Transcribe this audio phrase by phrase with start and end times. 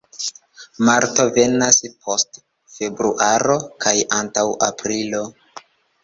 [0.87, 2.39] Marto venas post
[2.75, 5.21] februaro kaj antaŭ aprilo.